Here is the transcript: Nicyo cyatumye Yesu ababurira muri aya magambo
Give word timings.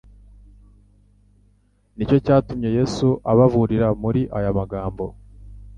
Nicyo 1.95 2.17
cyatumye 2.25 2.69
Yesu 2.77 3.07
ababurira 3.31 3.87
muri 4.01 4.21
aya 4.37 4.51
magambo 4.59 5.05